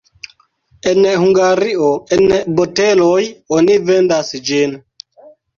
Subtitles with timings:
[0.91, 2.25] En Hungario en
[2.61, 3.21] boteloj
[3.59, 4.79] oni vendas ĝin.